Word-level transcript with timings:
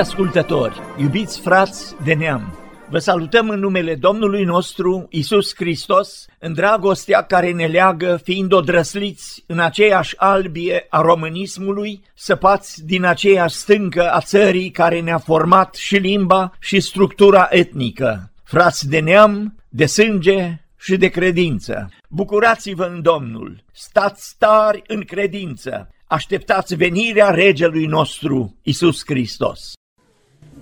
Iubiți 0.00 0.18
ascultători, 0.18 0.80
iubiți 0.98 1.40
frați 1.40 1.94
de 2.04 2.14
neam, 2.14 2.58
vă 2.90 2.98
salutăm 2.98 3.48
în 3.48 3.60
numele 3.60 3.94
Domnului 3.94 4.44
nostru, 4.44 5.06
Isus 5.10 5.54
Hristos, 5.54 6.26
în 6.38 6.52
dragostea 6.52 7.22
care 7.22 7.52
ne 7.52 7.66
leagă, 7.66 8.20
fiind 8.22 8.52
odrăsliți 8.52 9.44
în 9.46 9.58
aceeași 9.58 10.14
albie 10.16 10.86
a 10.90 11.00
românismului, 11.00 12.02
săpați 12.14 12.84
din 12.84 13.04
aceeași 13.04 13.54
stâncă 13.54 14.10
a 14.10 14.20
țării 14.20 14.70
care 14.70 15.00
ne-a 15.00 15.18
format 15.18 15.74
și 15.74 15.96
limba 15.96 16.52
și 16.58 16.80
structura 16.80 17.46
etnică. 17.50 18.32
Frați 18.44 18.88
de 18.88 19.00
neam, 19.00 19.54
de 19.68 19.86
sânge 19.86 20.60
și 20.78 20.96
de 20.96 21.08
credință. 21.08 21.88
Bucurați-vă 22.08 22.84
în 22.84 23.02
Domnul, 23.02 23.64
stați 23.72 24.34
tari 24.38 24.82
în 24.86 25.00
credință, 25.00 25.88
așteptați 26.06 26.74
venirea 26.74 27.30
regelui 27.30 27.86
nostru, 27.86 28.56
Isus 28.62 29.02
Hristos. 29.06 29.72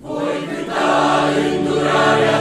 Voi 0.01 0.39
cânta 0.47 0.89
îndurarea 1.55 2.38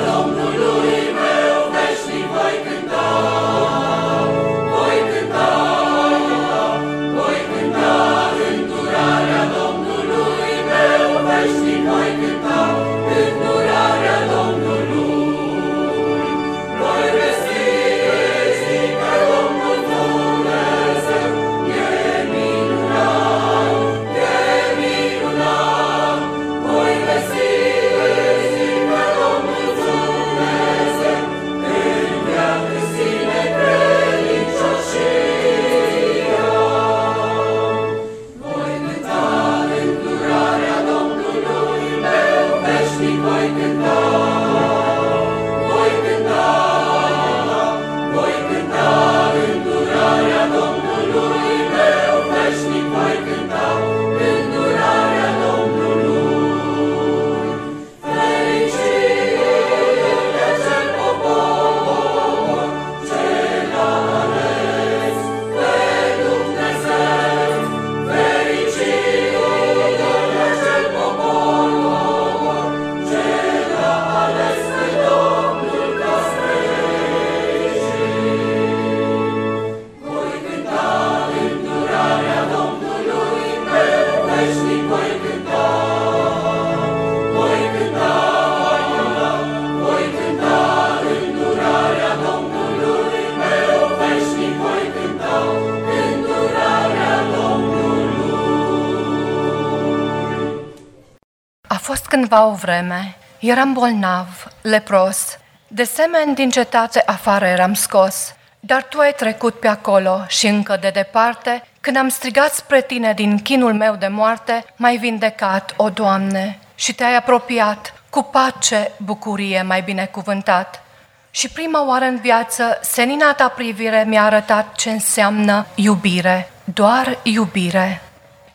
cândva 101.96 102.44
o 102.44 102.52
vreme, 102.52 103.16
eram 103.38 103.72
bolnav, 103.72 104.52
lepros, 104.60 105.38
de 105.68 105.84
semeni 105.84 106.34
din 106.34 106.50
cetate 106.50 107.02
afară 107.06 107.46
eram 107.46 107.74
scos, 107.74 108.34
dar 108.60 108.82
tu 108.82 108.98
ai 108.98 109.12
trecut 109.12 109.54
pe 109.60 109.68
acolo 109.68 110.24
și 110.26 110.46
încă 110.46 110.76
de 110.80 110.90
departe, 110.90 111.62
când 111.80 111.96
am 111.96 112.08
strigat 112.08 112.54
spre 112.54 112.82
tine 112.82 113.12
din 113.12 113.38
chinul 113.38 113.74
meu 113.74 113.94
de 113.94 114.06
moarte, 114.06 114.64
m-ai 114.76 114.96
vindecat, 114.96 115.74
o 115.76 115.88
Doamne, 115.90 116.58
și 116.74 116.94
te-ai 116.94 117.16
apropiat, 117.16 117.94
cu 118.10 118.22
pace, 118.22 118.90
bucurie 118.96 119.62
mai 119.62 119.82
binecuvântat. 119.82 120.82
Și 121.30 121.48
prima 121.48 121.86
oară 121.86 122.04
în 122.04 122.16
viață, 122.16 122.78
senina 122.82 123.32
ta 123.32 123.48
privire 123.48 124.04
mi-a 124.06 124.24
arătat 124.24 124.74
ce 124.74 124.90
înseamnă 124.90 125.66
iubire, 125.74 126.50
doar 126.64 127.18
iubire. 127.22 128.02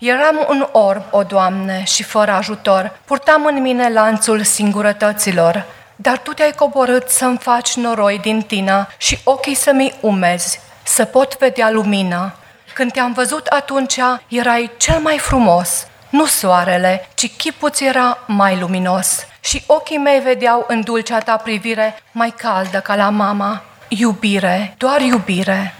Eram 0.05 0.45
un 0.49 0.67
orb, 0.71 1.03
o 1.09 1.23
Doamne, 1.23 1.83
și 1.83 2.03
fără 2.03 2.31
ajutor. 2.31 2.99
Purtam 3.05 3.45
în 3.45 3.61
mine 3.61 3.89
lanțul 3.93 4.43
singurătăților, 4.43 5.65
dar 5.95 6.17
Tu 6.17 6.33
te-ai 6.33 6.51
coborât 6.51 7.09
să-mi 7.09 7.37
faci 7.37 7.75
noroi 7.75 8.19
din 8.19 8.41
tine 8.41 8.87
și 8.97 9.19
ochii 9.23 9.55
să-mi 9.55 9.93
umezi, 10.01 10.59
să 10.83 11.05
pot 11.05 11.37
vedea 11.37 11.69
lumină. 11.71 12.33
Când 12.73 12.91
te-am 12.91 13.13
văzut 13.13 13.45
atunci, 13.47 13.99
erai 14.27 14.71
cel 14.77 14.99
mai 14.99 15.17
frumos, 15.17 15.87
nu 16.09 16.25
soarele, 16.25 17.07
ci 17.13 17.35
chipul 17.35 17.71
era 17.79 18.17
mai 18.27 18.59
luminos. 18.59 19.25
Și 19.39 19.63
ochii 19.67 19.97
mei 19.97 20.19
vedeau 20.19 20.65
în 20.67 20.81
dulcea 20.81 21.19
ta 21.19 21.37
privire 21.37 22.01
mai 22.11 22.33
caldă 22.37 22.79
ca 22.79 22.95
la 22.95 23.09
mama. 23.09 23.61
Iubire, 23.87 24.73
doar 24.77 25.01
iubire. 25.01 25.75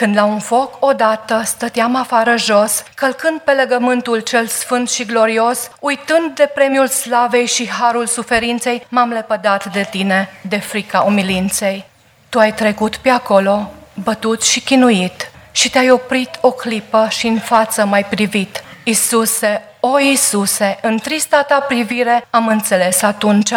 Când 0.00 0.16
la 0.16 0.24
un 0.24 0.38
foc 0.38 0.76
odată 0.80 1.42
stăteam 1.44 1.94
afară 1.94 2.36
jos, 2.36 2.82
călcând 2.94 3.40
pe 3.40 3.52
legământul 3.52 4.20
cel 4.20 4.46
sfânt 4.46 4.90
și 4.90 5.04
glorios, 5.04 5.70
uitând 5.80 6.34
de 6.34 6.50
premiul 6.54 6.86
slavei 6.86 7.46
și 7.46 7.68
harul 7.68 8.06
suferinței, 8.06 8.86
m-am 8.88 9.10
lepădat 9.10 9.72
de 9.72 9.86
tine, 9.90 10.28
de 10.48 10.56
frica 10.56 11.00
umilinței. 11.00 11.84
Tu 12.28 12.38
ai 12.38 12.54
trecut 12.54 12.96
pe 12.96 13.08
acolo, 13.08 13.70
bătut 14.02 14.42
și 14.42 14.60
chinuit, 14.60 15.30
și 15.50 15.70
te-ai 15.70 15.90
oprit 15.90 16.30
o 16.40 16.50
clipă 16.50 17.06
și 17.10 17.26
în 17.26 17.38
față 17.38 17.84
mai 17.84 18.04
privit. 18.04 18.64
Isuse, 18.84 19.62
o 19.80 19.98
Isuse, 19.98 20.78
în 20.82 20.98
trista 20.98 21.42
ta 21.42 21.60
privire 21.60 22.26
am 22.30 22.46
înțeles 22.46 23.02
atunci, 23.02 23.52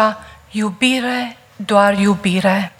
iubire, 0.52 1.38
doar 1.56 2.00
iubire. 2.00 2.72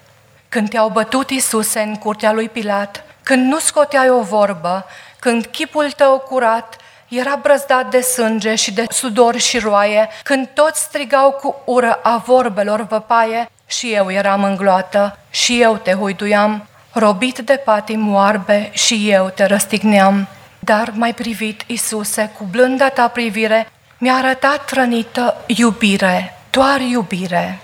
Când 0.48 0.68
te-au 0.68 0.88
bătut 0.88 1.30
Isuse 1.30 1.80
în 1.80 1.94
curtea 1.94 2.32
lui 2.32 2.48
Pilat, 2.48 3.04
când 3.30 3.52
nu 3.52 3.58
scoteai 3.58 4.10
o 4.10 4.22
vorbă, 4.22 4.86
când 5.18 5.46
chipul 5.46 5.90
tău 5.90 6.18
curat 6.18 6.76
era 7.08 7.38
brăzdat 7.42 7.90
de 7.90 8.00
sânge 8.00 8.54
și 8.54 8.72
de 8.72 8.84
sudor 8.88 9.36
și 9.36 9.58
roaie, 9.58 10.08
când 10.22 10.48
toți 10.54 10.80
strigau 10.80 11.30
cu 11.30 11.62
ură 11.64 11.92
a 12.02 12.22
vorbelor 12.26 12.80
văpaie, 12.80 13.50
și 13.66 13.92
eu 13.92 14.10
eram 14.12 14.44
îngloată, 14.44 15.18
și 15.30 15.62
eu 15.62 15.76
te 15.76 15.92
huiduiam, 15.92 16.66
robit 16.92 17.38
de 17.38 17.62
patim 17.64 18.00
moarbe, 18.00 18.70
și 18.72 19.10
eu 19.10 19.28
te 19.28 19.44
răstigneam. 19.44 20.28
Dar 20.58 20.90
mai 20.94 21.14
privit, 21.14 21.62
Isuse, 21.66 22.30
cu 22.38 22.44
blânda 22.44 22.88
ta 22.88 23.08
privire, 23.08 23.68
mi-a 23.98 24.14
arătat 24.14 24.70
rănită 24.72 25.36
iubire, 25.46 26.36
doar 26.50 26.80
iubire. 26.80 27.58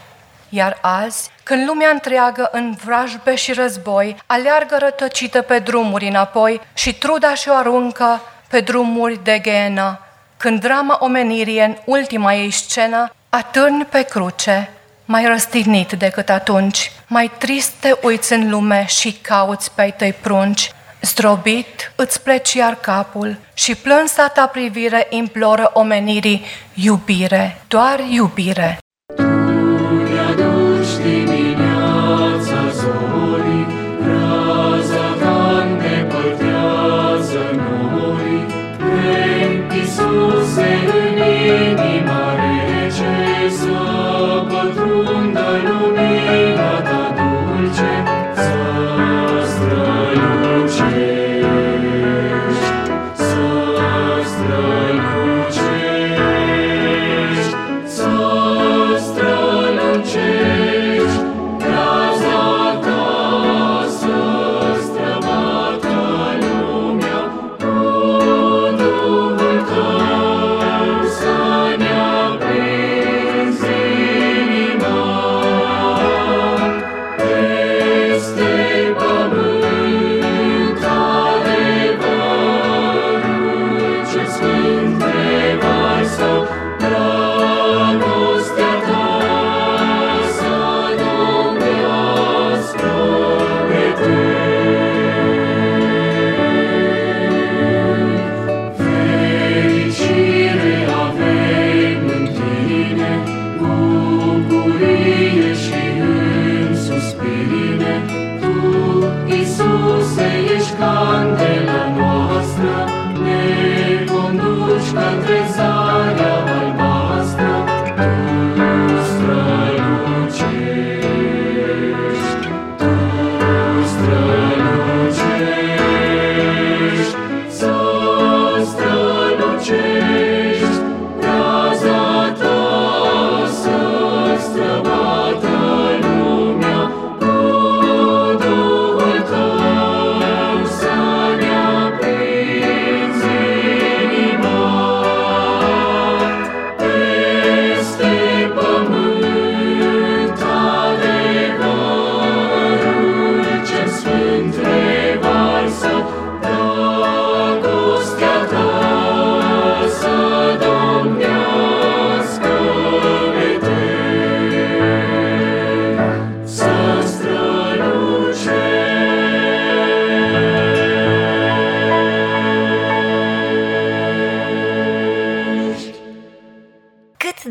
Iar 0.56 0.78
azi, 0.80 1.30
când 1.42 1.68
lumea 1.68 1.90
întreagă 1.90 2.48
în 2.52 2.76
vrajbe 2.84 3.34
și 3.34 3.52
război 3.52 4.16
aleargă 4.26 4.76
rătăcită 4.78 5.42
pe 5.42 5.58
drumuri 5.58 6.08
înapoi 6.08 6.60
și 6.74 6.94
truda 6.94 7.34
și-o 7.34 7.54
aruncă 7.54 8.20
pe 8.48 8.60
drumuri 8.60 9.24
de 9.24 9.38
ghenă, 9.38 10.00
când 10.36 10.60
drama 10.60 10.96
omenirii 11.00 11.60
în 11.60 11.76
ultima 11.84 12.34
ei 12.34 12.50
scenă 12.50 13.10
atârni 13.28 13.84
pe 13.84 14.02
cruce, 14.02 14.70
mai 15.04 15.26
răstignit 15.26 15.92
decât 15.92 16.28
atunci, 16.28 16.92
mai 17.06 17.30
trist 17.38 17.70
te 17.70 17.92
uiți 18.02 18.32
în 18.32 18.50
lume 18.50 18.86
și 18.86 19.12
cauți 19.12 19.70
pe 19.74 19.94
tăi 19.96 20.12
prunci, 20.12 20.70
Zdrobit 21.00 21.92
îți 21.96 22.22
pleci 22.22 22.52
iar 22.52 22.74
capul 22.74 23.36
și 23.54 23.74
plânsa 23.74 24.28
ta 24.28 24.46
privire 24.46 25.06
imploră 25.10 25.70
omenirii 25.72 26.44
iubire, 26.74 27.62
doar 27.68 28.00
iubire. 28.10 28.78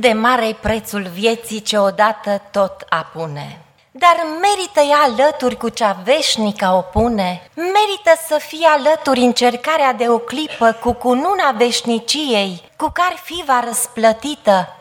De 0.06 0.14
mare 0.14 0.58
prețul 0.62 1.08
vieții 1.14 1.62
ce 1.62 1.78
odată 1.78 2.42
tot 2.52 2.86
apune. 2.90 3.60
Dar 3.92 4.16
merită 4.42 4.80
ea 4.80 4.98
alături 4.98 5.58
cu 5.58 5.70
cea 5.70 6.02
veșnică 6.04 6.68
o 6.68 6.82
pune? 6.82 7.50
Merită 7.54 8.22
să 8.28 8.38
fie 8.48 8.68
alături 8.68 9.20
încercarea 9.20 9.94
de 9.94 10.10
o 10.10 10.18
clipă 10.18 10.72
cu 10.72 10.94
cununa 10.94 11.52
veșniciei, 11.58 12.62
cu 12.76 12.90
care 12.94 13.16
fi 13.24 13.44
va 13.46 13.64
răsplătită? 13.68 14.76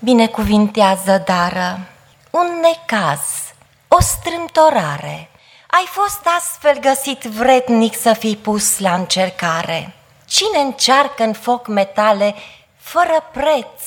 Binecuvintează 0.00 1.22
dară, 1.26 1.78
un 2.30 2.60
necaz, 2.62 3.20
o 3.88 4.00
strâmtorare. 4.00 5.30
Ai 5.66 5.86
fost 5.86 6.20
astfel 6.36 6.78
găsit 6.78 7.22
vrednic 7.22 7.96
să 7.96 8.12
fii 8.12 8.36
pus 8.36 8.78
la 8.78 8.94
încercare. 8.94 9.94
Cine 10.26 10.58
încearcă 10.58 11.22
în 11.22 11.32
foc 11.32 11.66
metale 11.66 12.34
fără 12.76 13.24
preț, 13.32 13.82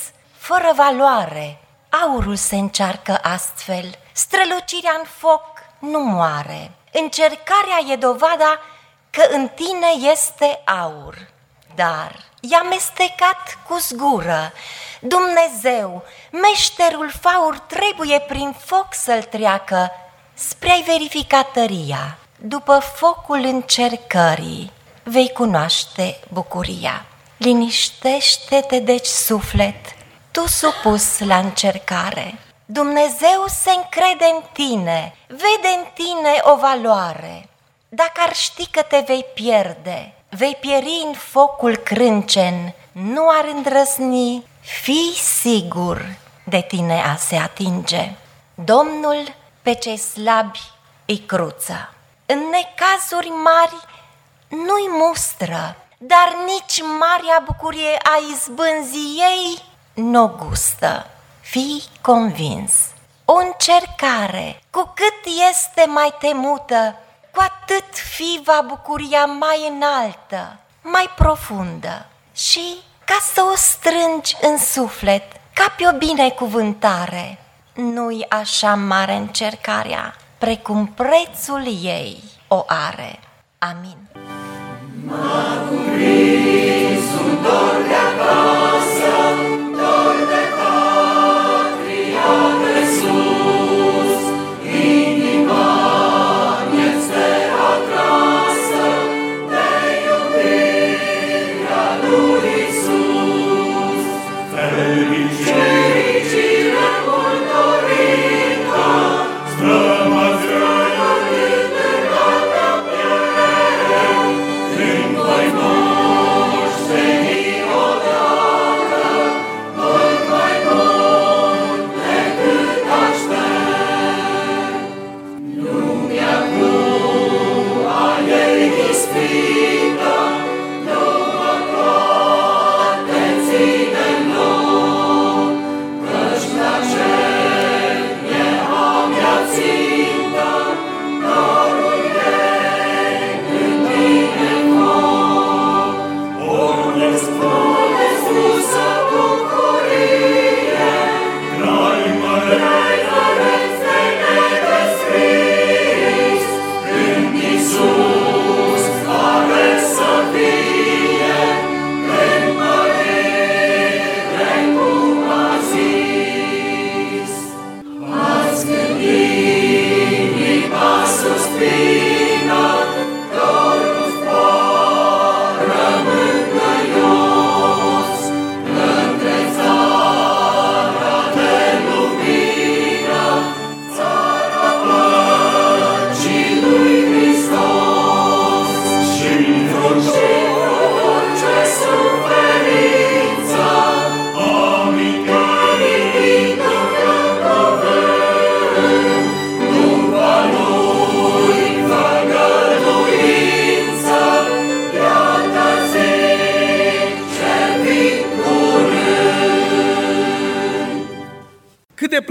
fără 0.49 0.71
valoare? 0.75 1.57
Aurul 1.89 2.35
se 2.35 2.55
încearcă 2.55 3.19
astfel, 3.21 3.97
strălucirea 4.11 4.95
în 4.97 5.05
foc 5.17 5.43
nu 5.79 5.99
moare. 5.99 6.71
Încercarea 6.91 7.79
e 7.91 7.95
dovada 7.95 8.59
că 9.09 9.23
în 9.29 9.47
tine 9.47 10.09
este 10.11 10.61
aur, 10.65 11.15
dar 11.75 12.15
e 12.41 12.55
amestecat 12.55 13.57
cu 13.67 13.77
zgură. 13.77 14.53
Dumnezeu, 14.99 16.03
meșterul 16.31 17.11
faur 17.21 17.57
trebuie 17.57 18.19
prin 18.19 18.55
foc 18.65 18.87
să-l 18.91 19.23
treacă 19.23 19.91
spre 20.33 20.71
a-i 20.71 20.83
verifica 20.85 21.43
tăria. 21.43 22.17
După 22.35 22.79
focul 22.79 23.43
încercării 23.43 24.71
vei 25.03 25.31
cunoaște 25.33 26.19
bucuria. 26.33 27.05
Liniștește-te 27.37 28.79
deci 28.79 29.05
suflet, 29.05 29.97
tu 30.31 30.47
supus 30.47 31.19
la 31.19 31.37
încercare. 31.37 32.39
Dumnezeu 32.65 33.45
se 33.47 33.71
încrede 33.71 34.25
în 34.33 34.41
tine, 34.51 35.15
vede 35.27 35.71
în 35.77 35.85
tine 35.93 36.41
o 36.41 36.55
valoare. 36.55 37.49
Dacă 37.89 38.21
ar 38.27 38.33
ști 38.33 38.67
că 38.67 38.81
te 38.81 39.03
vei 39.07 39.25
pierde, 39.33 40.13
vei 40.29 40.57
pieri 40.59 41.03
în 41.05 41.13
focul 41.13 41.75
crâncen, 41.75 42.73
nu 42.91 43.27
ar 43.29 43.45
îndrăzni, 43.45 44.45
fii 44.59 45.13
sigur 45.13 46.05
de 46.43 46.65
tine 46.67 47.03
a 47.03 47.15
se 47.15 47.35
atinge. 47.35 48.11
Domnul 48.55 49.35
pe 49.61 49.73
cei 49.73 49.97
slabi 49.97 50.59
îi 51.05 51.17
cruță. 51.17 51.93
În 52.25 52.39
necazuri 52.51 53.27
mari 53.27 53.85
nu-i 54.47 54.87
mustră, 54.89 55.75
dar 55.97 56.35
nici 56.45 56.81
marea 56.99 57.43
bucurie 57.45 57.97
a 58.03 58.31
izbânzii 58.31 59.15
ei 59.17 59.68
nu 59.99 60.35
gustă. 60.47 61.05
Fii 61.39 61.83
convins. 62.01 62.73
O 63.25 63.33
încercare, 63.33 64.61
cu 64.69 64.93
cât 64.95 65.33
este 65.49 65.85
mai 65.87 66.15
temută, 66.19 66.95
cu 67.33 67.41
atât 67.41 67.97
fi 68.15 68.41
va 68.43 68.63
bucuria 68.67 69.25
mai 69.25 69.71
înaltă, 69.75 70.59
mai 70.81 71.09
profundă. 71.15 72.05
Și 72.33 72.75
ca 73.05 73.17
să 73.33 73.41
o 73.51 73.55
strângi 73.55 74.35
în 74.41 74.57
suflet, 74.57 75.23
ca 75.53 75.73
pe 75.77 75.83
o 75.93 75.97
binecuvântare, 75.97 77.37
nu-i 77.73 78.25
așa 78.29 78.75
mare 78.75 79.15
încercarea, 79.15 80.15
precum 80.37 80.87
prețul 80.87 81.65
ei 81.81 82.23
o 82.47 82.63
are. 82.67 83.19
Amin. 83.57 83.97
M-a 85.05 85.67
cuprins 85.69 87.03
un 87.21 87.41
dor 87.41 87.75
de 87.87 87.95
acasă, 87.95 88.58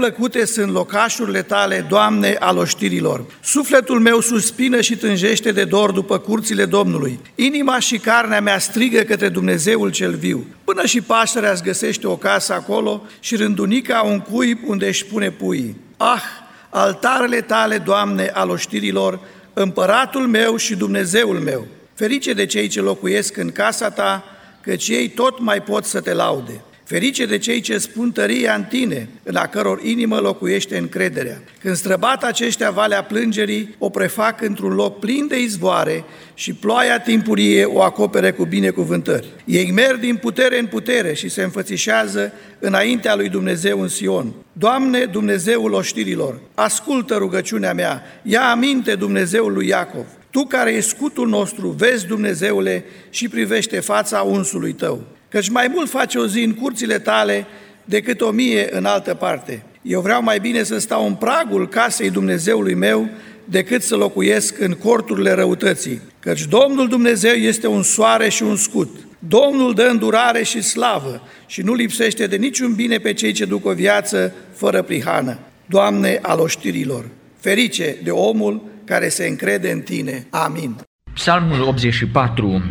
plăcute 0.09 0.45
sunt 0.45 0.71
locașurile 0.71 1.41
tale, 1.41 1.85
Doamne, 1.89 2.35
al 2.39 2.57
oștirilor. 2.57 3.25
Sufletul 3.43 3.99
meu 3.99 4.19
suspină 4.19 4.81
și 4.81 4.97
tânjește 4.97 5.51
de 5.51 5.63
dor 5.63 5.91
după 5.91 6.17
curțile 6.17 6.65
Domnului. 6.65 7.19
Inima 7.35 7.79
și 7.79 7.97
carnea 7.97 8.41
mea 8.41 8.59
strigă 8.59 8.99
către 8.99 9.29
Dumnezeul 9.29 9.91
cel 9.91 10.15
viu. 10.15 10.45
Până 10.63 10.85
și 10.85 11.01
pașterea 11.01 11.51
îți 11.51 11.63
găsește 11.63 12.07
o 12.07 12.15
casă 12.15 12.53
acolo 12.53 13.01
și 13.19 13.35
rândunica 13.35 14.01
un 14.01 14.19
cuib 14.19 14.59
unde 14.65 14.87
își 14.87 15.05
pune 15.05 15.31
puii. 15.31 15.75
Ah, 15.97 16.23
altarele 16.69 17.41
tale, 17.41 17.77
Doamne, 17.77 18.31
al 18.33 18.49
oștirilor, 18.49 19.19
împăratul 19.53 20.27
meu 20.27 20.55
și 20.55 20.75
Dumnezeul 20.75 21.39
meu. 21.39 21.67
Ferice 21.93 22.33
de 22.33 22.45
cei 22.45 22.67
ce 22.67 22.81
locuiesc 22.81 23.37
în 23.37 23.51
casa 23.51 23.89
ta, 23.89 24.23
căci 24.61 24.87
ei 24.87 25.09
tot 25.09 25.39
mai 25.39 25.61
pot 25.61 25.85
să 25.85 26.01
te 26.01 26.13
laude. 26.13 26.61
Ferice 26.89 27.25
de 27.25 27.37
cei 27.37 27.61
ce 27.61 27.77
spun 27.77 28.11
tăria 28.11 28.53
în 28.53 28.63
tine, 28.63 29.09
în 29.23 29.35
a 29.35 29.47
căror 29.47 29.79
inimă 29.83 30.19
locuiește 30.19 30.77
încrederea. 30.77 31.41
Când 31.61 31.75
străbat 31.75 32.23
aceștia 32.23 32.71
valea 32.71 33.03
plângerii, 33.03 33.75
o 33.77 33.89
prefac 33.89 34.41
într-un 34.41 34.73
loc 34.73 34.99
plin 34.99 35.27
de 35.27 35.41
izvoare 35.41 36.03
și 36.33 36.53
ploaia 36.53 36.99
timpurie 36.99 37.65
o 37.65 37.81
acopere 37.81 38.31
cu 38.31 38.45
binecuvântări. 38.45 39.27
Ei 39.45 39.71
merg 39.71 39.99
din 39.99 40.15
putere 40.15 40.59
în 40.59 40.65
putere 40.65 41.13
și 41.13 41.29
se 41.29 41.43
înfățișează 41.43 42.33
înaintea 42.59 43.15
lui 43.15 43.29
Dumnezeu 43.29 43.81
în 43.81 43.87
Sion. 43.87 44.33
Doamne, 44.53 45.05
Dumnezeul 45.05 45.73
oștirilor, 45.73 46.39
ascultă 46.53 47.15
rugăciunea 47.15 47.73
mea, 47.73 48.03
ia 48.23 48.49
aminte 48.49 48.95
Dumnezeul 48.95 49.53
lui 49.53 49.67
Iacov. 49.67 50.05
Tu 50.29 50.43
care 50.43 50.71
e 50.71 50.79
scutul 50.79 51.27
nostru, 51.27 51.69
vezi 51.69 52.07
Dumnezeule 52.07 52.83
și 53.09 53.27
privește 53.27 53.79
fața 53.79 54.21
unsului 54.21 54.73
tău. 54.73 55.03
Căci 55.29 55.49
mai 55.49 55.71
mult 55.73 55.89
face 55.89 56.17
o 56.17 56.27
zi 56.27 56.43
în 56.43 56.53
curțile 56.53 56.99
tale 56.99 57.45
decât 57.85 58.21
o 58.21 58.31
mie 58.31 58.67
în 58.71 58.85
altă 58.85 59.13
parte. 59.13 59.63
Eu 59.81 60.01
vreau 60.01 60.23
mai 60.23 60.39
bine 60.39 60.63
să 60.63 60.79
stau 60.79 61.05
în 61.05 61.13
pragul 61.13 61.67
casei 61.67 62.09
Dumnezeului 62.09 62.73
meu 62.73 63.09
decât 63.45 63.81
să 63.81 63.95
locuiesc 63.95 64.59
în 64.59 64.71
corturile 64.71 65.31
răutății. 65.31 66.01
Căci 66.19 66.45
Domnul 66.45 66.87
Dumnezeu 66.87 67.33
este 67.33 67.67
un 67.67 67.83
soare 67.83 68.29
și 68.29 68.43
un 68.43 68.55
scut. 68.55 68.89
Domnul 69.19 69.73
dă 69.73 69.87
îndurare 69.91 70.43
și 70.43 70.61
slavă 70.61 71.21
și 71.47 71.61
nu 71.61 71.73
lipsește 71.73 72.27
de 72.27 72.35
niciun 72.35 72.73
bine 72.73 72.97
pe 72.97 73.13
cei 73.13 73.31
ce 73.31 73.45
duc 73.45 73.65
o 73.65 73.73
viață 73.73 74.33
fără 74.53 74.81
prihană. 74.81 75.39
Doamne 75.65 76.19
al 76.21 76.39
oștirilor, 76.39 77.05
ferice 77.39 77.97
de 78.03 78.11
omul 78.11 78.63
care 78.83 79.09
se 79.09 79.27
încrede 79.27 79.71
în 79.71 79.79
Tine. 79.79 80.27
Amin. 80.29 80.75
Psalmul 81.13 81.61
84 81.61 82.61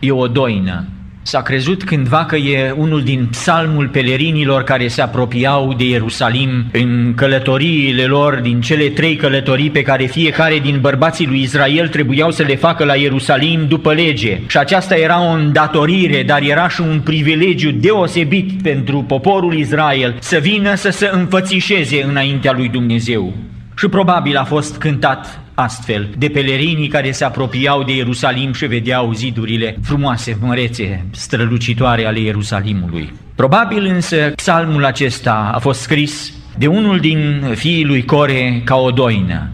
e 0.00 0.12
o 0.12 0.26
doină 0.26 0.95
S-a 1.26 1.42
crezut 1.42 1.84
cândva 1.84 2.24
că 2.24 2.36
e 2.36 2.70
unul 2.76 3.02
din 3.02 3.26
psalmul 3.30 3.88
pelerinilor 3.88 4.62
care 4.62 4.88
se 4.88 5.02
apropiau 5.02 5.74
de 5.74 5.84
Ierusalim 5.84 6.64
în 6.72 7.12
călătoriile 7.14 8.04
lor, 8.04 8.34
din 8.34 8.60
cele 8.60 8.88
trei 8.88 9.16
călătorii 9.16 9.70
pe 9.70 9.82
care 9.82 10.04
fiecare 10.04 10.58
din 10.58 10.78
bărbații 10.80 11.26
lui 11.26 11.40
Israel 11.40 11.88
trebuiau 11.88 12.30
să 12.30 12.42
le 12.42 12.56
facă 12.56 12.84
la 12.84 12.94
Ierusalim 12.94 13.66
după 13.68 13.92
lege. 13.92 14.40
Și 14.46 14.56
aceasta 14.56 14.96
era 14.96 15.22
o 15.22 15.32
îndatorire, 15.32 16.22
dar 16.22 16.42
era 16.42 16.68
și 16.68 16.80
un 16.80 17.00
privilegiu 17.04 17.70
deosebit 17.70 18.62
pentru 18.62 19.02
poporul 19.02 19.54
Israel 19.54 20.16
să 20.20 20.38
vină 20.38 20.74
să 20.74 20.90
se 20.90 21.10
înfățișeze 21.12 22.02
înaintea 22.02 22.52
lui 22.52 22.68
Dumnezeu. 22.68 23.32
Și 23.76 23.88
probabil 23.88 24.36
a 24.36 24.44
fost 24.44 24.76
cântat 24.76 25.40
astfel 25.56 26.08
de 26.18 26.28
pelerinii 26.28 26.88
care 26.88 27.10
se 27.10 27.24
apropiau 27.24 27.82
de 27.82 27.94
Ierusalim 27.94 28.52
și 28.52 28.66
vedeau 28.66 29.12
zidurile 29.12 29.76
frumoase, 29.82 30.36
mărețe, 30.40 31.04
strălucitoare 31.10 32.06
ale 32.06 32.20
Ierusalimului. 32.20 33.12
Probabil 33.34 33.84
însă 33.84 34.32
psalmul 34.36 34.84
acesta 34.84 35.50
a 35.54 35.58
fost 35.58 35.80
scris 35.80 36.32
de 36.58 36.66
unul 36.66 36.98
din 36.98 37.42
fiii 37.54 37.84
lui 37.84 38.04
Core 38.04 38.62
ca 38.64 38.74
o 38.76 38.90
doină, 38.90 39.50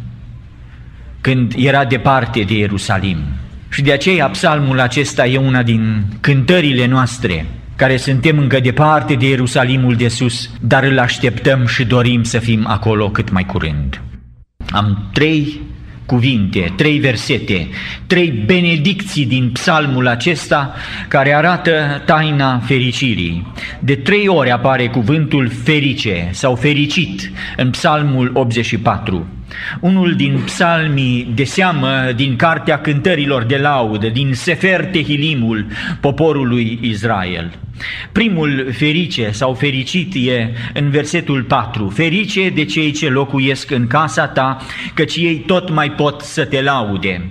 când 1.21 1.54
era 1.56 1.85
departe 1.85 2.40
de 2.40 2.54
Ierusalim. 2.54 3.18
Și 3.68 3.82
de 3.82 3.92
aceea 3.92 4.28
psalmul 4.28 4.80
acesta 4.80 5.26
e 5.26 5.38
una 5.38 5.62
din 5.62 6.04
cântările 6.21 6.87
noastre, 6.87 7.47
care 7.76 7.97
suntem 7.97 8.38
încă 8.38 8.61
departe 8.61 9.14
de 9.14 9.28
Ierusalimul 9.28 9.94
de 9.94 10.09
sus, 10.09 10.50
dar 10.61 10.85
îl 10.85 10.99
așteptăm 10.99 11.66
și 11.66 11.85
dorim 11.85 12.23
să 12.23 12.38
fim 12.38 12.66
acolo 12.66 13.11
cât 13.11 13.30
mai 13.30 13.44
curând. 13.44 14.00
Am 14.71 15.09
trei 15.12 15.61
cuvinte, 16.12 16.73
trei 16.76 16.99
versete, 16.99 17.69
trei 18.07 18.31
benedicții 18.47 19.26
din 19.26 19.50
psalmul 19.50 20.09
acesta 20.09 20.75
care 21.09 21.35
arată 21.35 22.02
taina 22.07 22.59
fericirii. 22.59 23.47
De 23.81 23.95
trei 23.95 24.28
ori 24.28 24.50
apare 24.50 24.88
cuvântul 24.88 25.49
ferice 25.49 26.28
sau 26.33 26.54
fericit 26.54 27.31
în 27.57 27.71
psalmul 27.71 28.31
84. 28.35 29.26
Unul 29.80 30.14
din 30.14 30.40
psalmii 30.44 31.32
de 31.35 31.44
seamă 31.44 32.12
din 32.16 32.37
Cartea 32.37 32.80
Cântărilor 32.80 33.42
de 33.42 33.56
Laudă, 33.56 34.09
din 34.09 34.35
Sefer 34.35 34.85
Tehilimul 34.85 35.66
poporului 36.00 36.78
Israel. 36.82 37.50
Primul 38.12 38.68
ferice 38.73 39.30
sau 39.30 39.54
fericit 39.54 40.14
e 40.14 40.50
în 40.75 40.90
versetul 40.90 41.42
4. 41.42 41.88
Ferice 41.88 42.49
de 42.49 42.64
cei 42.64 42.92
ce 42.92 43.09
locuiesc 43.09 43.71
în 43.71 43.87
casa 43.87 44.26
ta, 44.26 44.56
căci 44.94 45.16
ei 45.16 45.37
tot 45.37 45.71
mai 45.71 45.90
pot 45.90 46.21
să 46.21 46.44
te 46.44 46.62
laude. 46.62 47.30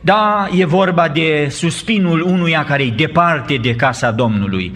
Da, 0.00 0.48
e 0.56 0.64
vorba 0.64 1.08
de 1.08 1.46
suspinul 1.50 2.20
unuia 2.20 2.64
care 2.64 2.82
e 2.82 2.90
departe 2.96 3.54
de 3.54 3.74
casa 3.74 4.10
Domnului, 4.10 4.72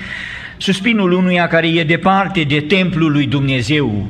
suspinul 0.57 1.13
unuia 1.13 1.47
care 1.47 1.69
e 1.69 1.85
departe 1.85 2.43
de 2.43 2.61
templul 2.61 3.13
lui 3.13 3.27
Dumnezeu, 3.27 4.09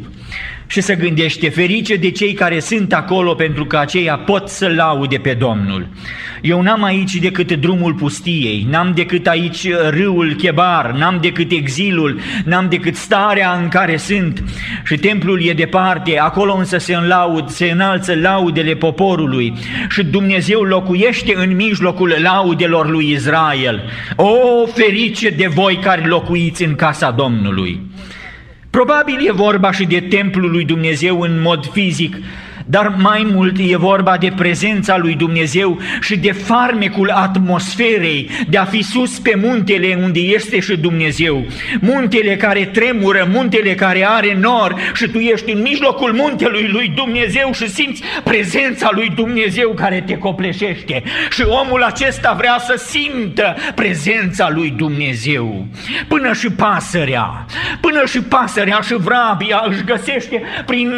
și 0.73 0.81
să 0.81 0.95
gândește 0.95 1.49
ferice 1.49 1.97
de 1.97 2.11
cei 2.11 2.33
care 2.33 2.61
sunt 2.61 2.93
acolo 2.93 3.35
pentru 3.35 3.65
că 3.65 3.77
aceia 3.77 4.17
pot 4.17 4.49
să 4.49 4.69
laude 4.69 5.17
pe 5.17 5.35
Domnul. 5.35 5.87
Eu 6.41 6.63
n-am 6.63 6.83
aici 6.83 7.15
decât 7.15 7.53
drumul 7.53 7.95
pustiei, 7.95 8.67
n-am 8.71 8.93
decât 8.95 9.27
aici 9.27 9.69
râul 9.91 10.35
Chebar, 10.35 10.91
n-am 10.99 11.19
decât 11.21 11.51
exilul, 11.51 12.21
n-am 12.45 12.69
decât 12.69 12.97
starea 12.97 13.59
în 13.63 13.69
care 13.69 13.97
sunt 13.97 14.45
și 14.85 14.97
templul 14.97 15.45
e 15.45 15.53
departe, 15.53 16.19
acolo 16.19 16.55
însă 16.55 16.79
se, 16.79 16.95
înlaud, 16.95 17.49
se 17.49 17.71
înalță 17.71 18.15
laudele 18.15 18.75
poporului 18.75 19.53
și 19.91 20.05
Dumnezeu 20.05 20.63
locuiește 20.63 21.35
în 21.37 21.55
mijlocul 21.55 22.15
laudelor 22.23 22.91
lui 22.91 23.11
Israel. 23.11 23.83
O, 24.17 24.37
ferice 24.75 25.31
de 25.31 25.47
voi 25.47 25.79
care 25.83 26.07
locuiți 26.07 26.65
în 26.65 26.75
casa 26.75 27.11
Domnului! 27.11 27.81
Probabil 28.73 29.27
e 29.27 29.33
vorba 29.33 29.73
și 29.73 29.85
de 29.85 30.01
templul 30.01 30.51
lui 30.51 30.65
Dumnezeu 30.65 31.21
în 31.21 31.41
mod 31.41 31.71
fizic, 31.73 32.17
dar 32.67 32.95
mai 32.99 33.27
mult 33.33 33.57
e 33.59 33.77
vorba 33.77 34.17
de 34.17 34.33
prezența 34.37 34.97
lui 34.97 35.15
Dumnezeu 35.15 35.79
și 36.01 36.17
de 36.17 36.33
farmecul 36.33 37.11
atmosferei, 37.11 38.31
de 38.49 38.59
a 38.59 38.65
fi 38.65 38.83
sus 38.83 39.19
pe 39.19 39.35
muntele 39.43 39.99
unde 40.03 40.21
este 40.21 40.61
și 40.61 40.77
Dumnezeu. 40.77 41.47
Muntele 41.81 42.37
care 42.37 42.65
tremură, 42.65 43.29
muntele 43.33 43.75
care 43.75 44.07
are 44.09 44.37
nor 44.41 44.75
și 44.95 45.09
tu 45.09 45.19
ești 45.19 45.53
în 45.53 45.63
mijlocul 45.63 46.13
muntelui 46.13 46.69
lui 46.73 46.93
Dumnezeu 46.97 47.51
și 47.53 47.69
simți 47.69 48.03
prezența 48.25 48.91
lui 48.93 49.13
Dumnezeu 49.15 49.71
care 49.71 50.03
te 50.07 50.19
copleșește. 50.19 51.03
Și 51.31 51.43
omul 51.47 51.83
acesta 51.83 52.35
vrea 52.39 52.59
să 52.59 52.75
simtă 52.87 53.57
prezența 53.75 54.51
lui 54.51 54.75
Dumnezeu. 54.77 55.67
Până 56.09 56.33
și 56.33 56.51
pasărea, 56.51 57.47
până 57.81 58.03
și 58.07 58.21
pasărea 58.21 58.81
și 58.81 58.95
vrabia 58.95 59.65
își 59.69 59.85
găsește 59.85 60.43
prin 60.67 60.93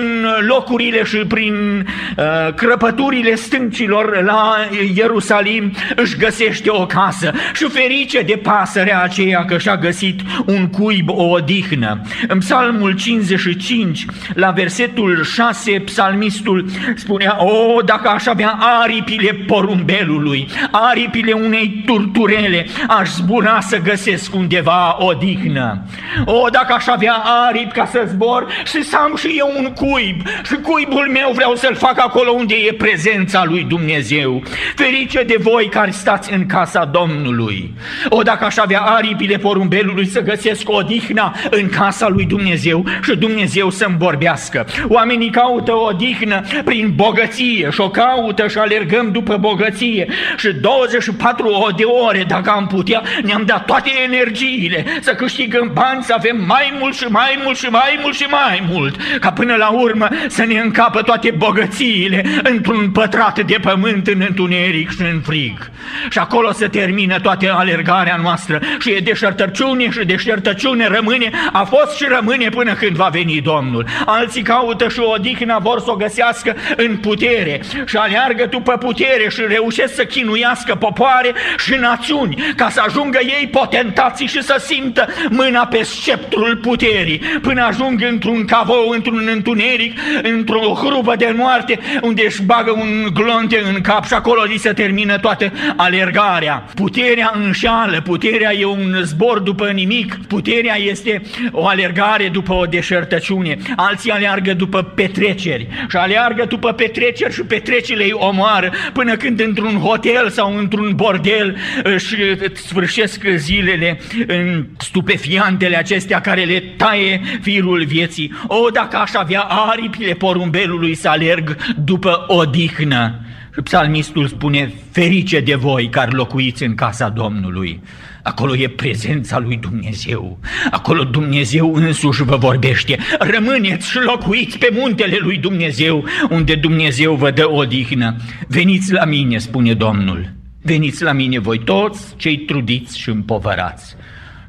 locurile 0.46 1.04
și 1.04 1.16
prin 1.16 1.53
prin 1.54 1.86
uh, 2.16 2.54
crăpăturile 2.54 3.34
stâncilor 3.34 4.22
la 4.22 4.54
Ierusalim 4.94 5.72
își 5.96 6.16
găsește 6.16 6.70
o 6.70 6.86
casă 6.86 7.32
și 7.54 7.64
ferice 7.64 8.20
de 8.20 8.40
pasărea 8.42 9.02
aceea 9.02 9.44
că 9.44 9.58
și-a 9.58 9.76
găsit 9.76 10.20
un 10.46 10.68
cuib, 10.68 11.08
o 11.08 11.22
odihnă. 11.22 12.00
În 12.28 12.38
psalmul 12.38 12.92
55, 12.92 14.04
la 14.34 14.50
versetul 14.50 15.24
6, 15.24 15.80
psalmistul 15.84 16.64
spunea, 16.96 17.36
o, 17.44 17.80
dacă 17.80 18.08
aș 18.08 18.26
avea 18.26 18.58
aripile 18.82 19.32
porumbelului, 19.46 20.48
aripile 20.70 21.32
unei 21.32 21.82
turturele, 21.86 22.66
aș 22.88 23.08
zbura 23.08 23.60
să 23.60 23.78
găsesc 23.78 24.34
undeva 24.34 24.96
odihnă. 24.98 25.84
O, 26.24 26.48
dacă 26.50 26.72
aș 26.72 26.86
avea 26.86 27.22
aripi 27.48 27.72
ca 27.72 27.86
să 27.86 28.04
zbor 28.06 28.46
și 28.64 28.82
să 28.82 28.96
am 28.96 29.16
și 29.16 29.34
eu 29.38 29.52
un 29.56 29.72
cuib 29.72 30.26
și 30.44 30.54
cuibul 30.54 31.08
meu 31.12 31.32
vreau 31.34 31.43
vreau 31.44 31.58
să-l 31.58 31.74
fac 31.74 31.98
acolo 31.98 32.30
unde 32.30 32.54
e 32.54 32.72
prezența 32.72 33.44
lui 33.44 33.64
Dumnezeu. 33.68 34.42
Ferice 34.74 35.22
de 35.22 35.36
voi 35.38 35.68
care 35.68 35.90
stați 35.90 36.32
în 36.32 36.46
casa 36.46 36.84
Domnului. 36.84 37.74
O, 38.08 38.22
dacă 38.22 38.44
aș 38.44 38.56
avea 38.56 38.80
aripile 38.80 39.36
porumbelului 39.36 40.06
să 40.06 40.20
găsesc 40.20 40.62
odihna 40.70 41.34
în 41.50 41.68
casa 41.68 42.08
lui 42.08 42.24
Dumnezeu 42.24 42.84
și 43.02 43.16
Dumnezeu 43.16 43.70
să-mi 43.70 43.96
vorbească. 43.98 44.66
Oamenii 44.88 45.30
caută 45.30 45.72
odihnă 45.72 46.40
prin 46.64 46.92
bogăție 46.94 47.68
și 47.70 47.80
o 47.80 47.90
caută 47.90 48.48
și 48.48 48.58
alergăm 48.58 49.10
după 49.10 49.36
bogăție 49.36 50.08
și 50.36 50.52
24 50.52 51.72
de 51.76 51.84
ore, 51.84 52.24
dacă 52.28 52.50
am 52.50 52.66
putea, 52.66 53.02
ne-am 53.22 53.42
dat 53.46 53.64
toate 53.64 53.90
energiile 54.04 54.84
să 55.00 55.14
câștigăm 55.14 55.70
bani, 55.74 56.02
să 56.02 56.14
avem 56.16 56.44
mai 56.46 56.76
mult 56.80 56.94
și 56.94 57.04
mai 57.04 57.40
mult 57.44 57.56
și 57.56 57.66
mai 57.66 57.98
mult 58.02 58.14
și 58.14 58.26
mai 58.30 58.68
mult, 58.70 58.96
ca 59.20 59.32
până 59.32 59.54
la 59.54 59.68
urmă 59.68 60.08
să 60.28 60.44
ne 60.44 60.58
încapă 60.58 61.02
toate 61.02 61.33
bogățiile 61.36 62.24
într-un 62.42 62.90
pătrat 62.90 63.40
de 63.40 63.56
pământ 63.60 64.06
în 64.06 64.24
întuneric 64.28 64.90
și 64.90 65.00
în 65.12 65.20
frig. 65.20 65.70
Și 66.10 66.18
acolo 66.18 66.52
se 66.52 66.66
termină 66.66 67.18
toată 67.20 67.54
alergarea 67.58 68.18
noastră 68.22 68.60
și 68.78 68.90
e 68.90 68.98
deșertăciune 68.98 69.90
și 69.90 70.04
deșertăciune 70.04 70.86
rămâne, 70.86 71.30
a 71.52 71.64
fost 71.64 71.96
și 71.96 72.04
rămâne 72.08 72.48
până 72.48 72.72
când 72.72 72.96
va 72.96 73.08
veni 73.12 73.40
Domnul. 73.40 73.86
Alții 74.06 74.42
caută 74.42 74.88
și 74.88 75.00
odihnă 75.00 75.58
vor 75.62 75.80
să 75.80 75.90
o 75.90 75.94
găsească 75.94 76.56
în 76.76 76.96
putere 76.96 77.60
și 77.86 77.96
aleargă 77.96 78.46
după 78.50 78.72
putere 78.72 79.28
și 79.28 79.40
reușesc 79.48 79.94
să 79.94 80.04
chinuiască 80.04 80.74
popoare 80.74 81.32
și 81.58 81.74
națiuni 81.74 82.52
ca 82.56 82.68
să 82.70 82.82
ajungă 82.86 83.18
ei 83.22 83.48
potentații 83.48 84.26
și 84.26 84.42
să 84.42 84.62
simtă 84.66 85.06
mâna 85.30 85.66
pe 85.66 85.82
sceptrul 85.82 86.56
puterii 86.56 87.18
până 87.42 87.64
ajung 87.64 88.02
într-un 88.10 88.44
cavou, 88.44 88.88
într-un 88.88 89.28
întuneric, 89.32 89.98
într-o 90.22 90.74
hrubă 90.74 91.14
de 91.16 91.23
de 91.26 91.34
moarte, 91.36 91.78
unde 92.02 92.22
își 92.26 92.42
bagă 92.42 92.70
un 92.70 93.10
glonte 93.12 93.62
în 93.74 93.80
cap 93.80 94.06
și 94.06 94.14
acolo 94.14 94.42
li 94.42 94.56
se 94.56 94.72
termină 94.72 95.18
toată 95.18 95.52
alergarea. 95.76 96.64
Puterea 96.74 97.32
înșală, 97.34 98.00
puterea 98.00 98.54
e 98.54 98.64
un 98.64 98.94
zbor 99.02 99.38
după 99.38 99.70
nimic, 99.70 100.18
puterea 100.28 100.78
este 100.78 101.22
o 101.50 101.66
alergare 101.66 102.28
după 102.28 102.52
o 102.52 102.64
deșertăciune. 102.64 103.56
Alții 103.76 104.10
aleargă 104.10 104.52
după 104.54 104.82
petreceri 104.82 105.68
și 105.88 105.96
aleargă 105.96 106.44
după 106.48 106.72
petreceri 106.72 107.32
și 107.32 107.42
petrecerile 107.42 108.04
îi 108.04 108.12
omoară 108.12 108.72
până 108.92 109.16
când 109.16 109.40
într-un 109.40 109.78
hotel 109.78 110.30
sau 110.30 110.56
într-un 110.56 110.92
bordel 110.94 111.56
își 111.82 112.16
sfârșesc 112.54 113.24
zilele 113.36 114.00
în 114.26 114.66
stupefiantele 114.78 115.76
acestea 115.76 116.20
care 116.20 116.42
le 116.42 116.62
taie 116.76 117.20
firul 117.42 117.84
vieții. 117.84 118.32
O, 118.46 118.68
dacă 118.70 118.96
aș 118.96 119.10
avea 119.14 119.40
aripile 119.40 120.12
porumbelului 120.12 120.94
să 120.94 121.08
alerg 121.14 121.56
după 121.84 122.24
odihnă. 122.26 123.20
Și 123.54 123.60
psalmistul 123.60 124.26
spune, 124.26 124.72
ferice 124.90 125.40
de 125.40 125.54
voi 125.54 125.88
care 125.88 126.10
locuiți 126.10 126.62
în 126.62 126.74
casa 126.74 127.08
Domnului. 127.08 127.82
Acolo 128.22 128.56
e 128.56 128.68
prezența 128.68 129.38
lui 129.38 129.56
Dumnezeu. 129.56 130.38
Acolo 130.70 131.04
Dumnezeu 131.04 131.74
însuși 131.74 132.22
vă 132.22 132.36
vorbește. 132.36 132.98
Rămâneți 133.18 133.90
și 133.90 133.98
locuiți 133.98 134.58
pe 134.58 134.68
muntele 134.72 135.18
lui 135.20 135.38
Dumnezeu, 135.38 136.04
unde 136.30 136.54
Dumnezeu 136.54 137.14
vă 137.14 137.30
dă 137.30 137.50
odihnă. 137.50 138.16
Veniți 138.48 138.92
la 138.92 139.04
mine, 139.04 139.38
spune 139.38 139.74
Domnul. 139.74 140.32
Veniți 140.62 141.02
la 141.02 141.12
mine 141.12 141.38
voi 141.38 141.58
toți 141.58 142.16
cei 142.16 142.36
trudiți 142.38 142.98
și 142.98 143.08
împovărați 143.08 143.96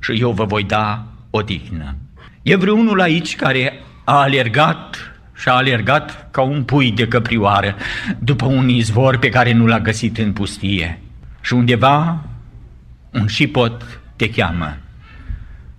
și 0.01 0.21
eu 0.21 0.31
vă 0.31 0.45
voi 0.45 0.63
da 0.63 1.05
odihnă. 1.29 1.95
E 2.41 2.55
vreunul 2.55 3.01
aici 3.01 3.35
care 3.35 3.83
a 4.03 4.21
alergat 4.21 5.14
și 5.35 5.49
a 5.49 5.53
alergat 5.53 6.31
ca 6.31 6.41
un 6.41 6.63
pui 6.63 6.91
de 6.91 7.07
căprioară 7.07 7.75
după 8.19 8.45
un 8.45 8.69
izvor 8.69 9.17
pe 9.17 9.29
care 9.29 9.51
nu 9.51 9.65
l-a 9.65 9.79
găsit 9.79 10.17
în 10.17 10.33
pustie. 10.33 10.99
Și 11.41 11.53
undeva 11.53 12.25
un 13.11 13.27
șipot 13.27 13.99
te 14.15 14.29
cheamă, 14.29 14.77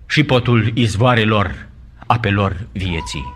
șipotul 0.07 0.71
izvoarelor 0.73 1.67
apelor 1.97 2.67
vieții. 2.71 3.35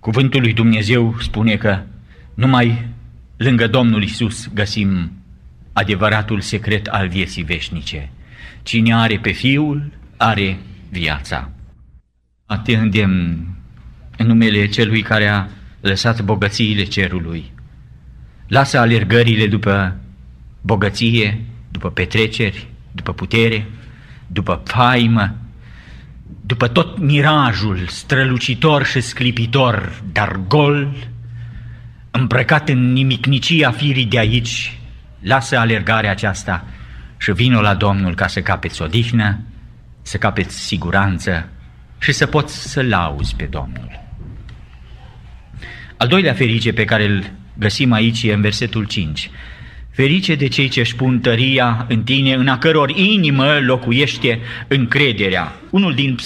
Cuvântul 0.00 0.40
lui 0.40 0.52
Dumnezeu 0.52 1.16
spune 1.20 1.56
că 1.56 1.82
numai 2.34 2.88
lângă 3.36 3.66
Domnul 3.66 4.02
Isus 4.02 4.48
găsim 4.54 5.12
adevăratul 5.72 6.40
secret 6.40 6.86
al 6.86 7.08
vieții 7.08 7.42
veșnice. 7.42 8.10
Cine 8.62 8.94
are 8.94 9.18
pe 9.18 9.30
Fiul, 9.30 9.92
are 10.16 10.58
viața. 10.90 11.50
Te 12.64 12.76
îndemn 12.76 13.46
în 14.22 14.28
numele 14.28 14.66
Celui 14.66 15.02
care 15.02 15.26
a 15.26 15.46
lăsat 15.80 16.20
bogățiile 16.20 16.82
cerului. 16.82 17.52
Lasă 18.46 18.78
alergările 18.78 19.46
după 19.46 19.96
bogăție, 20.60 21.44
după 21.70 21.90
petreceri, 21.90 22.66
după 22.92 23.12
putere, 23.12 23.66
după 24.26 24.62
faimă, 24.64 25.36
după 26.46 26.68
tot 26.68 26.98
mirajul 26.98 27.86
strălucitor 27.86 28.84
și 28.84 29.00
sclipitor, 29.00 30.02
dar 30.12 30.40
gol, 30.48 30.94
îmbrăcat 32.10 32.68
în 32.68 32.92
nimicnicia 32.92 33.70
firii 33.70 34.06
de 34.06 34.18
aici, 34.18 34.78
lasă 35.20 35.58
alergarea 35.58 36.10
aceasta 36.10 36.64
și 37.16 37.32
vină 37.32 37.60
la 37.60 37.74
Domnul 37.74 38.14
ca 38.14 38.26
să 38.26 38.40
capeți 38.40 38.82
odihnă, 38.82 39.40
să 40.02 40.18
capeți 40.18 40.66
siguranță 40.66 41.48
și 41.98 42.12
să 42.12 42.26
poți 42.26 42.70
să 42.70 42.82
lauzi 42.82 43.34
pe 43.36 43.44
Domnul. 43.44 44.01
Al 46.02 46.08
doilea 46.08 46.32
ferice 46.32 46.72
pe 46.72 46.84
care 46.84 47.04
îl 47.04 47.30
găsim 47.58 47.92
aici 47.92 48.22
e 48.22 48.32
în 48.32 48.40
versetul 48.40 48.84
5. 48.84 49.30
Ferice 49.90 50.34
de 50.34 50.48
cei 50.48 50.68
ce 50.68 50.80
își 50.80 50.96
pun 50.96 51.20
tăria 51.20 51.86
în 51.88 52.02
tine, 52.02 52.34
în 52.34 52.48
a 52.48 52.58
căror 52.58 52.90
inimă 52.90 53.58
locuiește 53.60 54.38
încrederea. 54.68 55.52
Unul 55.70 55.94
din 55.94 56.16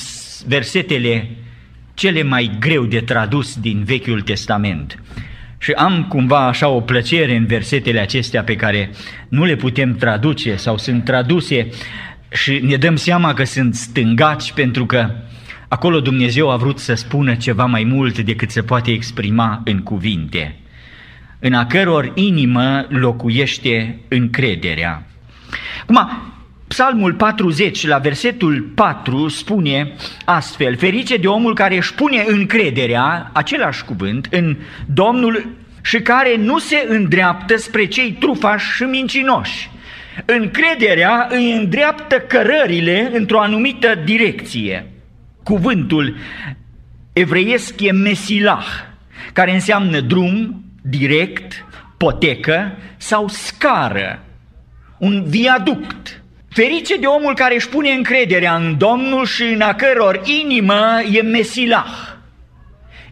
versetele 0.47 1.31
cele 1.95 2.23
mai 2.23 2.57
greu 2.59 2.85
de 2.85 3.01
tradus 3.01 3.57
din 3.57 3.85
Vechiul 3.85 4.21
Testament. 4.21 5.03
Și 5.59 5.71
am 5.71 6.07
cumva 6.09 6.47
așa 6.47 6.69
o 6.69 6.81
plăcere 6.81 7.37
în 7.37 7.47
versetele 7.47 8.01
acestea 8.01 8.43
pe 8.43 8.57
care 8.57 8.91
nu 9.29 9.45
le 9.45 9.57
putem 9.57 9.97
traduce 9.97 10.57
sau 10.57 10.79
sunt 10.79 11.05
traduse 11.05 11.69
și 12.33 12.61
ne 12.63 12.77
dăm 12.77 12.97
seama 12.97 13.35
că 13.35 13.45
sunt 13.45 13.75
stângaci 13.75 14.53
pentru 14.53 14.87
că 14.87 15.11
acolo 15.69 16.01
Dumnezeu 16.01 16.51
a 16.51 16.57
vrut 16.57 16.79
să 16.79 16.95
spună 16.95 17.35
ceva 17.35 17.65
mai 17.65 17.85
mult 17.85 18.19
decât 18.19 18.51
se 18.51 18.63
poate 18.63 18.91
exprima 18.91 19.61
în 19.65 19.79
cuvinte 19.79 20.61
în 21.39 21.53
a 21.53 21.67
căror 21.67 22.13
inimă 22.15 22.87
locuiește 22.89 23.99
încrederea. 24.09 25.03
Acum, 25.83 26.09
Psalmul 26.69 27.13
40, 27.13 27.87
la 27.87 27.99
versetul 27.99 28.71
4, 28.75 29.29
spune 29.29 29.93
astfel, 30.25 30.77
ferice 30.77 31.17
de 31.17 31.27
omul 31.27 31.55
care 31.55 31.77
își 31.77 31.95
pune 31.95 32.25
încrederea, 32.27 33.31
același 33.33 33.85
cuvânt, 33.85 34.29
în 34.31 34.57
Domnul 34.87 35.49
și 35.83 36.01
care 36.01 36.37
nu 36.37 36.59
se 36.59 36.87
îndreaptă 36.89 37.57
spre 37.57 37.85
cei 37.87 38.13
trufași 38.13 38.75
și 38.75 38.83
mincinoși. 38.83 39.71
Încrederea 40.25 41.27
îi 41.31 41.53
îndreaptă 41.53 42.17
cărările 42.17 43.11
într-o 43.13 43.41
anumită 43.41 43.95
direcție. 44.05 44.91
Cuvântul 45.47 46.17
evreiesc 47.13 47.81
e 47.81 47.93
mesilah, 47.93 48.67
care 49.33 49.55
înseamnă 49.55 50.01
drum, 50.01 50.65
direct, 50.83 51.65
potecă 51.97 52.77
sau 52.97 53.29
scară, 53.29 54.23
un 54.99 55.25
viaduct. 55.25 56.23
Ferice 56.49 56.97
de 56.97 57.07
omul 57.07 57.35
care 57.35 57.55
își 57.55 57.69
pune 57.69 57.91
încrederea 57.91 58.57
în 58.57 58.79
Domnul 58.79 59.27
și 59.27 59.43
în 59.43 59.61
a 59.61 59.75
căror 59.75 60.23
inimă 60.25 61.01
e 61.13 61.23
mesilah, 61.23 62.17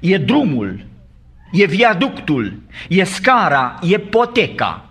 e 0.00 0.18
drumul, 0.18 0.86
e 1.52 1.64
viaductul, 1.66 2.60
e 2.88 3.04
scara, 3.04 3.78
e 3.82 3.98
poteca 3.98 4.88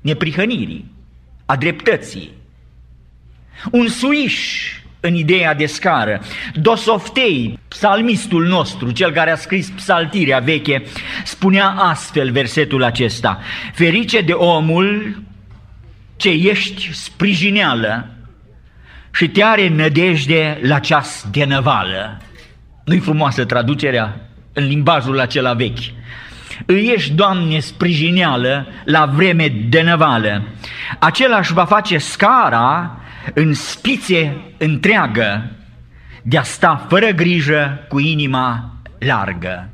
neprihănirii, 0.00 0.84
a 1.46 1.56
dreptății. 1.56 2.30
Un 3.70 3.88
suiș 3.88 4.72
în 5.08 5.14
ideea 5.14 5.54
de 5.54 5.66
scară. 5.66 6.20
Dosoftei, 6.54 7.58
psalmistul 7.68 8.46
nostru, 8.46 8.90
cel 8.90 9.12
care 9.12 9.30
a 9.30 9.36
scris 9.36 9.70
psaltirea 9.70 10.38
veche, 10.38 10.82
spunea 11.24 11.68
astfel 11.68 12.30
versetul 12.30 12.84
acesta, 12.84 13.40
Ferice 13.72 14.20
de 14.20 14.32
omul 14.32 15.22
ce 16.16 16.28
ești 16.28 16.92
sprijineală 16.92 18.08
și 19.12 19.28
te 19.28 19.44
are 19.44 19.68
nădejde 19.68 20.58
la 20.62 20.78
ceas 20.78 21.26
de 21.30 21.44
năvală. 21.44 22.20
Nu-i 22.84 22.98
frumoasă 22.98 23.44
traducerea 23.44 24.20
în 24.52 24.66
limbajul 24.66 25.20
acela 25.20 25.52
vechi. 25.52 25.96
Îi 26.66 26.92
ești, 26.94 27.12
Doamne, 27.12 27.58
sprijineală 27.58 28.66
la 28.84 29.06
vreme 29.06 29.48
de 29.68 29.82
năvală. 29.82 30.42
Același 30.98 31.52
va 31.52 31.64
face 31.64 31.98
scara 31.98 32.97
în 33.34 33.54
spițe 33.54 34.36
întreagă 34.58 35.50
de 36.22 36.38
a 36.38 36.42
sta 36.42 36.86
fără 36.88 37.10
grijă 37.10 37.86
cu 37.88 37.98
inima 37.98 38.72
largă. 38.98 39.68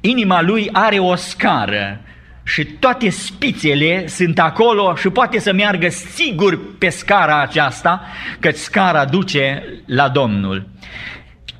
Inima 0.00 0.42
lui 0.42 0.68
are 0.72 0.98
o 0.98 1.14
scară 1.14 2.00
și 2.44 2.64
toate 2.64 3.10
spițele 3.10 4.06
sunt 4.06 4.38
acolo 4.38 4.94
și 4.94 5.08
poate 5.08 5.38
să 5.38 5.52
meargă 5.52 5.88
sigur 5.88 6.78
pe 6.78 6.88
scara 6.88 7.40
aceasta, 7.40 8.02
că 8.40 8.50
scara 8.50 9.04
duce 9.04 9.64
la 9.86 10.08
Domnul. 10.08 10.68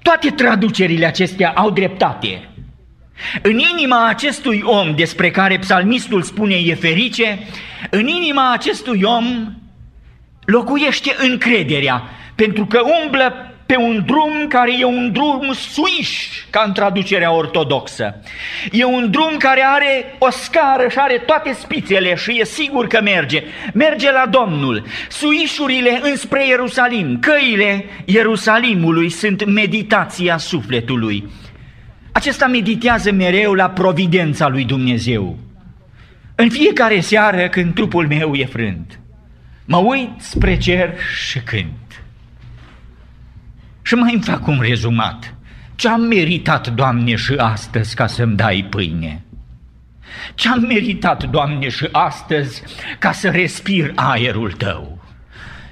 Toate 0.03 0.31
traducerile 0.31 1.07
acestea 1.07 1.53
au 1.57 1.71
dreptate. 1.71 2.49
În 3.43 3.59
inima 3.79 4.09
acestui 4.09 4.63
om 4.65 4.95
despre 4.95 5.31
care 5.31 5.59
psalmistul 5.59 6.23
spune 6.23 6.55
e 6.55 6.75
ferice, 6.75 7.39
în 7.91 8.07
inima 8.07 8.53
acestui 8.53 9.03
om 9.03 9.55
locuiește 10.47 11.15
încrederea, 11.19 12.03
pentru 12.35 12.67
că 12.67 12.81
umblă 13.03 13.47
pe 13.67 13.77
un 13.77 14.03
drum 14.07 14.47
care 14.49 14.79
e 14.79 14.85
un 14.85 15.13
drum 15.13 15.53
suiș, 15.53 16.29
ca 16.51 16.63
în 16.67 16.73
traducerea 16.73 17.33
ortodoxă. 17.33 18.15
E 18.73 18.85
un 18.85 19.11
drum 19.11 19.37
care 19.39 19.65
are 19.67 20.17
o 20.19 20.31
scară 20.31 20.89
și 20.89 20.99
are 20.99 21.23
toate 21.27 21.53
spițele 21.53 22.15
și 22.15 22.41
e 22.41 22.45
sigur 22.45 22.87
că 22.87 23.01
merge. 23.03 23.43
Merge 23.75 24.11
la 24.11 24.27
Domnul. 24.31 24.85
Suișurile 25.09 26.01
înspre 26.03 26.47
Ierusalim, 26.47 27.19
căile 27.21 27.85
Ierusalimului 28.05 29.11
sunt 29.11 29.45
meditația 29.45 30.37
sufletului. 30.37 31.29
Acesta 32.13 32.47
meditează 32.47 33.13
mereu 33.13 33.53
la 33.53 33.71
providența 33.71 34.49
lui 34.49 34.65
Dumnezeu. 34.65 35.39
În 36.35 36.51
fiecare 36.51 37.01
seară 37.01 37.49
când 37.49 37.75
trupul 37.75 38.07
meu 38.07 38.35
e 38.35 38.45
frânt, 38.45 39.01
mă 39.66 39.76
uit 39.76 40.11
spre 40.18 40.59
cer 40.59 40.94
și 41.29 41.38
cânt. 41.38 42.02
Și 43.83 43.94
mai 43.94 44.12
îmi 44.12 44.22
fac 44.22 44.46
un 44.46 44.61
rezumat. 44.61 45.35
Ce-am 45.74 46.00
meritat, 46.00 46.68
Doamne, 46.68 47.16
și 47.16 47.35
astăzi 47.37 47.94
ca 47.94 48.07
să-mi 48.07 48.37
dai 48.37 48.66
pâine? 48.70 49.24
Ce-am 50.35 50.61
meritat, 50.61 51.24
Doamne, 51.24 51.68
și 51.68 51.88
astăzi 51.92 52.62
ca 52.98 53.12
să 53.12 53.29
respir 53.29 53.92
aerul 53.94 54.52
Tău? 54.52 54.98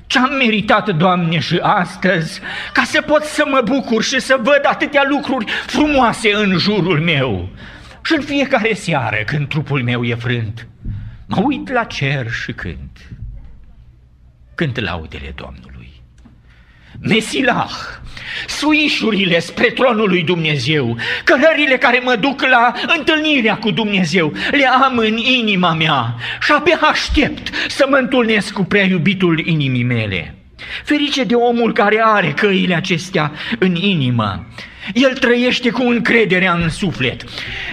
Ce-am 0.06 0.32
meritat, 0.32 0.96
Doamne, 0.96 1.38
și 1.38 1.58
astăzi 1.60 2.40
ca 2.72 2.82
să 2.82 3.00
pot 3.00 3.22
să 3.22 3.44
mă 3.50 3.60
bucur 3.64 4.02
și 4.02 4.20
să 4.20 4.36
văd 4.42 4.60
atâtea 4.62 5.04
lucruri 5.08 5.50
frumoase 5.66 6.34
în 6.34 6.58
jurul 6.58 7.00
meu? 7.00 7.48
Și 8.04 8.14
în 8.16 8.22
fiecare 8.22 8.74
seară, 8.74 9.16
când 9.26 9.48
trupul 9.48 9.82
meu 9.82 10.04
e 10.04 10.14
frânt, 10.14 10.66
mă 11.26 11.40
uit 11.42 11.70
la 11.70 11.84
cer 11.84 12.30
și 12.30 12.52
cânt. 12.52 12.93
Cânt 14.54 14.80
laudele 14.80 15.34
Domnului. 15.36 15.74
Mesilah, 17.00 17.70
suișurile 18.46 19.38
spre 19.38 19.66
tronul 19.66 20.08
lui 20.08 20.22
Dumnezeu, 20.22 20.96
cărările 21.24 21.76
care 21.76 22.00
mă 22.04 22.16
duc 22.16 22.42
la 22.42 22.72
întâlnirea 22.98 23.56
cu 23.56 23.70
Dumnezeu, 23.70 24.32
le 24.50 24.66
am 24.66 24.98
în 24.98 25.16
inima 25.16 25.72
mea 25.72 26.14
și 26.40 26.52
abia 26.52 26.78
aștept 26.80 27.50
să 27.68 27.86
mă 27.88 27.96
întâlnesc 27.96 28.52
cu 28.52 28.62
prea 28.62 28.84
iubitul 28.84 29.46
inimii 29.46 29.82
mele. 29.82 30.34
Ferice 30.84 31.24
de 31.24 31.34
omul 31.34 31.72
care 31.72 32.00
are 32.04 32.32
căile 32.32 32.74
acestea 32.74 33.32
în 33.58 33.74
inimă, 33.74 34.46
el 34.92 35.12
trăiește 35.12 35.70
cu 35.70 35.82
încrederea 35.82 36.52
în 36.62 36.68
suflet. 36.68 37.24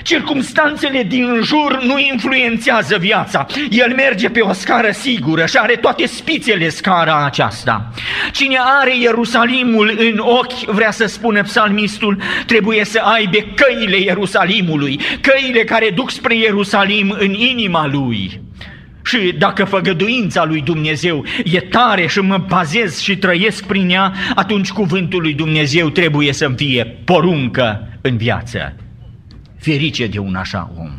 Circumstanțele 0.04 1.04
din 1.04 1.40
jur 1.44 1.84
nu 1.84 2.00
influențează 2.00 2.98
viața. 2.98 3.46
El 3.70 3.94
merge 3.96 4.30
pe 4.30 4.40
o 4.40 4.54
scară 4.54 4.92
sigură 4.92 5.46
și 5.46 5.58
are 5.58 5.76
toate 5.76 6.06
spițele 6.06 6.70
scara 6.70 7.26
aceasta. 7.26 7.92
Cine 8.32 8.58
are 8.80 8.98
Ierusalimul 8.98 9.96
în 9.98 10.18
ochi, 10.18 10.66
vrea 10.66 10.92
să 10.92 11.06
spună 11.06 11.42
psalmistul, 11.42 12.22
trebuie 12.46 12.86
să 12.86 13.00
aibă 13.00 13.38
căile 13.56 13.98
Ierusalimului, 13.98 15.00
căile 15.22 15.64
care 15.64 15.90
duc 15.90 16.12
spre 16.12 16.36
Ierusalim 16.36 17.16
în 17.20 17.34
inima 17.34 17.88
lui. 17.88 18.41
Și 19.06 19.34
dacă 19.38 19.64
făgăduința 19.64 20.46
lui 20.46 20.62
Dumnezeu 20.62 21.26
e 21.44 21.60
tare 21.60 22.08
și 22.08 22.20
mă 22.20 22.38
bazez 22.38 23.00
și 23.00 23.18
trăiesc 23.18 23.66
prin 23.66 23.90
ea, 23.90 24.14
atunci 24.36 24.72
cuvântul 24.72 25.22
lui 25.22 25.34
Dumnezeu 25.34 25.90
trebuie 25.90 26.34
să-mi 26.34 26.56
fie 26.56 26.86
poruncă 27.06 27.88
în 28.02 28.18
viață. 28.18 28.76
Ferice 29.60 30.08
de 30.08 30.20
un 30.20 30.36
așa 30.36 30.72
om. 30.78 30.92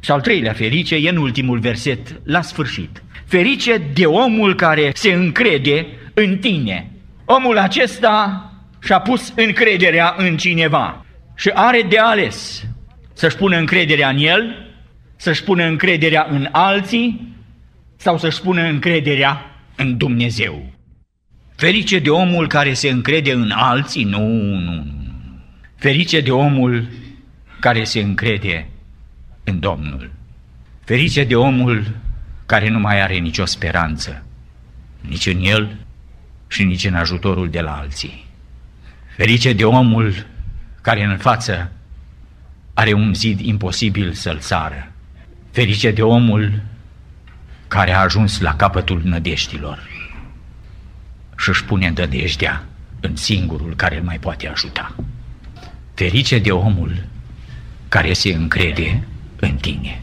Și 0.00 0.10
al 0.10 0.20
treilea 0.20 0.52
ferice 0.52 0.94
e 0.94 1.08
în 1.08 1.16
ultimul 1.16 1.58
verset, 1.58 2.20
la 2.24 2.40
sfârșit. 2.40 3.02
Ferice 3.26 3.82
de 3.94 4.04
omul 4.04 4.54
care 4.54 4.90
se 4.94 5.12
încrede 5.12 5.86
în 6.14 6.36
tine. 6.36 6.90
Omul 7.24 7.58
acesta 7.58 8.50
și-a 8.82 8.98
pus 8.98 9.32
încrederea 9.36 10.14
în 10.16 10.36
cineva 10.36 11.04
și 11.36 11.50
are 11.54 11.86
de 11.88 11.98
ales 11.98 12.64
să-și 13.12 13.36
pună 13.36 13.56
încrederea 13.56 14.08
în 14.08 14.18
el 14.18 14.65
să-și 15.16 15.42
pună 15.42 15.64
încrederea 15.64 16.26
în 16.30 16.48
alții 16.52 17.34
sau 17.96 18.18
să-și 18.18 18.40
pună 18.40 18.62
încrederea 18.62 19.44
în 19.76 19.96
Dumnezeu. 19.96 20.72
Ferice 21.54 21.98
de 21.98 22.10
omul 22.10 22.48
care 22.48 22.72
se 22.72 22.88
încrede 22.88 23.32
în 23.32 23.50
alții? 23.50 24.04
Nu, 24.04 24.28
nu, 24.28 24.60
nu. 24.60 24.84
Ferice 25.76 26.20
de 26.20 26.30
omul 26.30 26.88
care 27.60 27.84
se 27.84 28.00
încrede 28.00 28.68
în 29.44 29.60
Domnul. 29.60 30.10
Ferice 30.84 31.24
de 31.24 31.36
omul 31.36 31.86
care 32.46 32.68
nu 32.68 32.78
mai 32.78 33.00
are 33.00 33.18
nicio 33.18 33.44
speranță, 33.44 34.24
nici 35.00 35.26
în 35.26 35.44
el 35.44 35.76
și 36.48 36.64
nici 36.64 36.84
în 36.84 36.94
ajutorul 36.94 37.50
de 37.50 37.60
la 37.60 37.76
alții. 37.76 38.26
Ferice 39.16 39.52
de 39.52 39.64
omul 39.64 40.26
care 40.80 41.04
în 41.04 41.16
față 41.16 41.72
are 42.74 42.92
un 42.92 43.14
zid 43.14 43.40
imposibil 43.40 44.12
să-l 44.12 44.38
sară. 44.38 44.92
Ferice 45.56 45.90
de 45.90 46.02
omul 46.02 46.62
care 47.68 47.92
a 47.92 48.00
ajuns 48.00 48.40
la 48.40 48.54
capătul 48.54 49.00
nădeștilor 49.04 49.78
și 51.36 51.48
își 51.48 51.64
pune 51.64 51.92
nădejdea 51.96 52.64
în 53.00 53.16
singurul 53.16 53.74
care 53.76 53.96
îl 53.96 54.02
mai 54.02 54.18
poate 54.18 54.48
ajuta. 54.48 54.94
Ferice 55.94 56.38
de 56.38 56.50
omul 56.50 57.04
care 57.88 58.12
se 58.12 58.32
încrede 58.32 59.02
în 59.36 59.54
tine. 59.56 60.02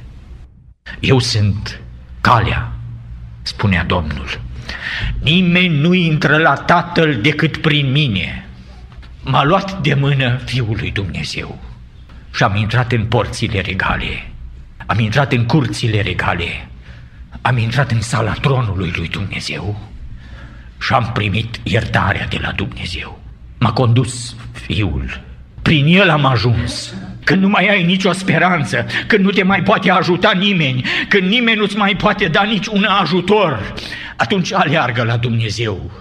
Eu 1.00 1.20
sunt 1.20 1.80
calea, 2.22 2.72
spunea 3.42 3.84
Domnul. 3.84 4.42
Nimeni 5.22 5.80
nu 5.80 5.94
intră 5.94 6.38
la 6.38 6.54
Tatăl 6.54 7.22
decât 7.22 7.58
prin 7.58 7.92
mine. 7.92 8.48
M-a 9.24 9.44
luat 9.44 9.82
de 9.82 9.94
mână 9.94 10.38
Fiul 10.38 10.76
lui 10.80 10.92
Dumnezeu 10.92 11.62
și 12.34 12.44
am 12.44 12.56
intrat 12.56 12.92
în 12.92 13.06
porțile 13.06 13.62
regale 13.62 14.28
am 14.86 15.00
intrat 15.00 15.32
în 15.32 15.46
curțile 15.46 16.02
regale, 16.02 16.68
am 17.42 17.58
intrat 17.58 17.92
în 17.92 18.02
sala 18.02 18.32
tronului 18.32 18.94
lui 18.96 19.08
Dumnezeu 19.08 19.80
și 20.80 20.94
am 20.94 21.10
primit 21.14 21.60
iertarea 21.64 22.28
de 22.28 22.38
la 22.42 22.52
Dumnezeu. 22.52 23.20
M-a 23.60 23.74
condus 23.74 24.36
Fiul, 24.52 25.22
prin 25.62 25.86
El 25.86 26.10
am 26.10 26.26
ajuns. 26.26 26.94
Când 27.24 27.42
nu 27.42 27.50
mai 27.50 27.68
ai 27.68 27.84
nicio 27.84 28.12
speranță, 28.12 28.86
când 29.08 29.24
nu 29.24 29.30
te 29.30 29.44
mai 29.44 29.64
poate 29.64 29.92
ajuta 29.92 30.32
nimeni, 30.32 30.86
când 31.08 31.28
nimeni 31.28 31.58
nu-ți 31.58 31.78
mai 31.78 31.96
poate 31.96 32.28
da 32.28 32.44
nici 32.44 32.68
un 32.68 32.84
ajutor, 32.84 33.74
atunci 34.16 34.54
aleargă 34.54 35.04
la 35.04 35.18
Dumnezeu 35.18 35.92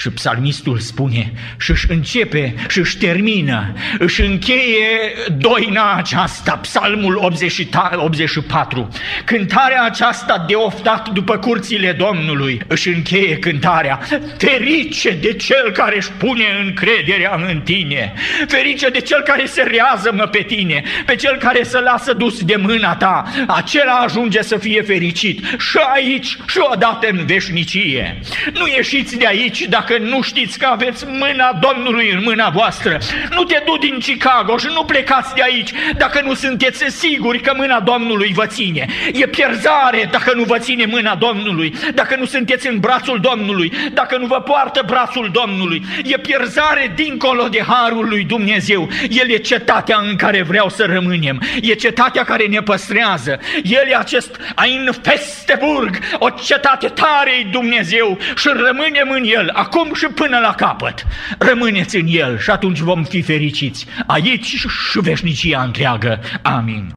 și 0.00 0.10
psalmistul 0.10 0.78
spune 0.78 1.32
și 1.58 1.70
își 1.70 1.86
începe 1.90 2.54
și 2.68 2.78
își 2.78 2.96
termină, 2.96 3.72
își 3.98 4.20
încheie 4.20 5.12
doina 5.38 5.94
aceasta, 5.94 6.52
psalmul 6.52 7.16
84. 7.16 8.88
Cântarea 9.24 9.82
aceasta 9.82 10.44
de 10.48 10.54
oftat 10.54 11.08
după 11.08 11.36
curțile 11.36 11.92
Domnului 11.92 12.62
își 12.66 12.88
încheie 12.88 13.36
cântarea. 13.36 14.00
Ferice 14.38 15.10
de 15.10 15.32
cel 15.32 15.70
care 15.72 15.96
își 15.96 16.10
pune 16.10 16.44
încrederea 16.64 17.40
în 17.48 17.60
tine, 17.60 18.12
ferice 18.48 18.88
de 18.88 19.00
cel 19.00 19.22
care 19.22 19.46
se 19.46 19.62
rează 19.62 20.12
mă 20.14 20.26
pe 20.26 20.42
tine, 20.42 20.82
pe 21.06 21.14
cel 21.14 21.36
care 21.36 21.62
se 21.62 21.80
lasă 21.80 22.12
dus 22.12 22.42
de 22.42 22.56
mâna 22.56 22.94
ta, 22.94 23.24
acela 23.46 23.92
ajunge 23.92 24.42
să 24.42 24.56
fie 24.56 24.82
fericit 24.82 25.44
și 25.58 25.78
aici 25.94 26.36
și 26.46 26.58
odată 26.72 27.08
în 27.10 27.26
veșnicie. 27.26 28.20
Nu 28.52 28.66
ieșiți 28.66 29.18
de 29.18 29.26
aici 29.26 29.60
dacă 29.60 29.89
dacă 29.90 30.02
nu 30.02 30.22
știți 30.22 30.58
că 30.58 30.66
aveți 30.66 31.04
mâna 31.08 31.58
Domnului 31.60 32.10
în 32.10 32.20
mâna 32.22 32.48
voastră. 32.48 32.98
Nu 33.30 33.42
te 33.42 33.62
du 33.64 33.76
din 33.76 33.98
Chicago 33.98 34.56
și 34.56 34.66
nu 34.74 34.84
plecați 34.84 35.34
de 35.34 35.42
aici 35.42 35.70
dacă 35.96 36.20
nu 36.24 36.34
sunteți 36.34 36.84
siguri 36.84 37.40
că 37.40 37.52
mâna 37.56 37.80
Domnului 37.80 38.32
vă 38.34 38.46
ține. 38.46 38.86
E 39.12 39.26
pierzare 39.26 40.08
dacă 40.10 40.32
nu 40.34 40.42
vă 40.42 40.58
ține 40.58 40.84
mâna 40.84 41.14
Domnului, 41.14 41.74
dacă 41.94 42.16
nu 42.16 42.24
sunteți 42.24 42.66
în 42.66 42.78
brațul 42.78 43.20
Domnului, 43.20 43.72
dacă 43.92 44.16
nu 44.16 44.26
vă 44.26 44.40
poartă 44.40 44.82
brațul 44.86 45.30
Domnului. 45.32 45.82
E 46.04 46.18
pierzare 46.18 46.92
dincolo 46.94 47.48
de 47.48 47.62
harul 47.66 48.08
lui 48.08 48.24
Dumnezeu. 48.24 48.88
El 49.08 49.30
e 49.30 49.36
cetatea 49.36 49.98
în 50.08 50.16
care 50.16 50.42
vreau 50.42 50.68
să 50.68 50.84
rămânem. 50.84 51.42
E 51.60 51.74
cetatea 51.74 52.24
care 52.24 52.46
ne 52.46 52.60
păstrează. 52.60 53.40
El 53.62 53.86
e 53.90 53.96
acest 53.96 54.36
Ain 54.54 54.90
Festeburg, 55.02 55.98
o 56.18 56.28
cetate 56.30 56.88
tare 56.88 57.48
Dumnezeu 57.50 58.18
și 58.36 58.48
rămânem 58.52 59.10
în 59.10 59.22
el. 59.24 59.50
Acum 59.70 59.80
acum 59.80 59.94
și 59.94 60.06
până 60.06 60.38
la 60.38 60.54
capăt. 60.54 61.06
Rămâneți 61.38 61.96
în 61.96 62.06
El 62.08 62.38
și 62.38 62.50
atunci 62.50 62.78
vom 62.78 63.04
fi 63.04 63.22
fericiți, 63.22 63.86
aici 64.06 64.46
și 64.90 65.00
veșnicia 65.00 65.62
întreagă. 65.62 66.20
Amin. 66.42 66.92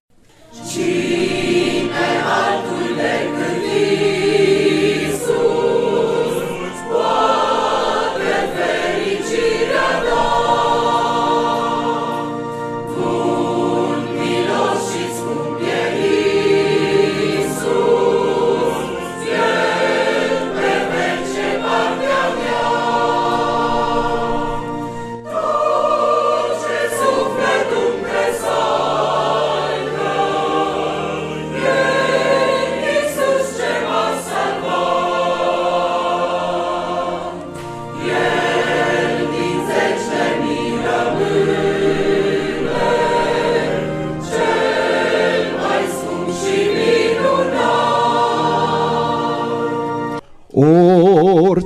Cine 0.71 1.22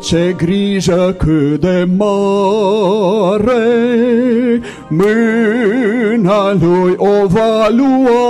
ce 0.08 0.36
grijă 0.38 1.15
cât 1.17 1.60
de 1.60 1.88
mare, 1.98 3.52
mâna 4.88 6.54
lui 6.54 6.96
o 6.98 7.28
va 7.28 7.67
lua. 7.70 8.26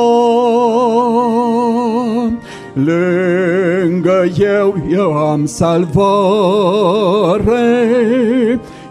Lângă 2.74 4.26
eu, 4.40 4.76
eu 4.90 5.12
am 5.12 5.46
salvare, 5.46 6.00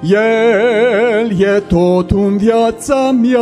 El 0.02 1.40
e 1.40 1.62
tot 1.68 2.10
în 2.10 2.36
viața 2.36 3.14
mea. 3.22 3.40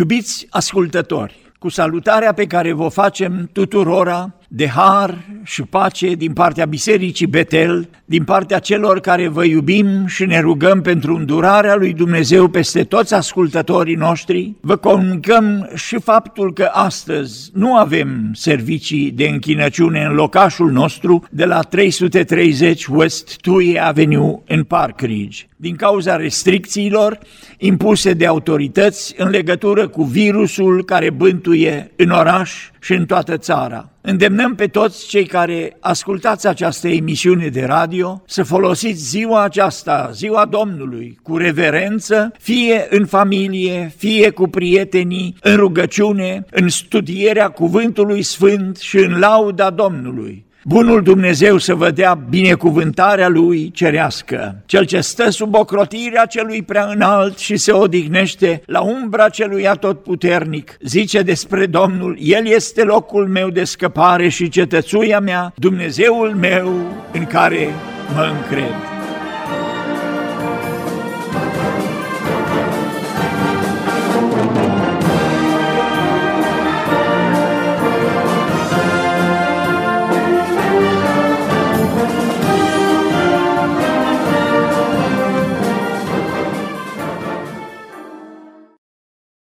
Iubiți 0.00 0.46
ascultători, 0.50 1.36
cu 1.58 1.68
salutarea 1.68 2.32
pe 2.32 2.46
care 2.46 2.72
vă 2.72 2.88
facem 2.88 3.48
tuturora 3.52 4.34
de 4.48 4.68
har 4.68 5.24
și 5.44 5.62
pace 5.62 6.14
din 6.14 6.32
partea 6.32 6.64
Bisericii 6.64 7.26
Betel, 7.26 7.88
din 8.04 8.24
partea 8.24 8.58
celor 8.58 9.00
care 9.00 9.28
vă 9.28 9.44
iubim 9.44 10.06
și 10.06 10.24
ne 10.24 10.40
rugăm 10.40 10.80
pentru 10.80 11.14
îndurarea 11.14 11.74
lui 11.74 11.92
Dumnezeu 11.92 12.48
peste 12.48 12.84
toți 12.84 13.14
ascultătorii 13.14 13.94
noștri, 13.94 14.54
vă 14.60 14.76
comunicăm 14.76 15.70
și 15.74 16.00
faptul 16.00 16.52
că 16.52 16.70
astăzi 16.72 17.50
nu 17.54 17.76
avem 17.76 18.30
servicii 18.32 19.10
de 19.10 19.28
închinăciune 19.28 20.04
în 20.04 20.14
locașul 20.14 20.70
nostru 20.70 21.24
de 21.30 21.44
la 21.44 21.60
330 21.60 22.86
West 22.86 23.36
Tui 23.36 23.80
Avenue 23.80 24.42
în 24.46 24.64
Park 24.64 25.00
Ridge 25.00 25.44
din 25.60 25.76
cauza 25.76 26.16
restricțiilor 26.16 27.18
impuse 27.58 28.12
de 28.12 28.26
autorități 28.26 29.14
în 29.16 29.28
legătură 29.28 29.88
cu 29.88 30.02
virusul 30.02 30.84
care 30.84 31.10
bântuie 31.10 31.92
în 31.96 32.10
oraș 32.10 32.52
și 32.80 32.92
în 32.92 33.06
toată 33.06 33.36
țara. 33.36 33.90
Îndemnăm 34.00 34.54
pe 34.54 34.66
toți 34.66 35.08
cei 35.08 35.26
care 35.26 35.76
ascultați 35.80 36.46
această 36.46 36.88
emisiune 36.88 37.46
de 37.46 37.64
radio 37.64 38.22
să 38.26 38.42
folosiți 38.42 39.08
ziua 39.08 39.42
aceasta, 39.42 40.10
ziua 40.12 40.44
Domnului, 40.44 41.18
cu 41.22 41.36
reverență, 41.36 42.32
fie 42.38 42.86
în 42.90 43.06
familie, 43.06 43.92
fie 43.96 44.30
cu 44.30 44.48
prietenii, 44.48 45.36
în 45.42 45.56
rugăciune, 45.56 46.44
în 46.50 46.68
studierea 46.68 47.48
cuvântului 47.48 48.22
sfânt 48.22 48.76
și 48.76 48.96
în 48.96 49.18
lauda 49.18 49.70
Domnului. 49.70 50.48
Bunul 50.64 51.02
Dumnezeu 51.02 51.58
să 51.58 51.74
vă 51.74 51.90
dea 51.90 52.14
binecuvântarea 52.28 53.28
Lui 53.28 53.70
cerească, 53.70 54.62
Cel 54.66 54.84
ce 54.84 55.00
stă 55.00 55.30
sub 55.30 55.54
ocrotirea 55.54 56.26
celui 56.26 56.62
prea 56.62 56.84
înalt 56.84 57.38
și 57.38 57.56
se 57.56 57.72
odihnește 57.72 58.62
la 58.66 58.80
umbra 58.80 59.28
celui 59.28 59.68
atotputernic, 59.68 60.76
zice 60.80 61.22
despre 61.22 61.66
Domnul, 61.66 62.16
El 62.20 62.46
este 62.46 62.82
locul 62.82 63.28
meu 63.28 63.50
de 63.50 63.64
scăpare 63.64 64.28
și 64.28 64.48
cetățuia 64.48 65.20
mea, 65.20 65.52
Dumnezeul 65.56 66.34
meu 66.34 66.72
în 67.12 67.26
care 67.26 67.68
mă 68.14 68.32
încred. 68.36 68.89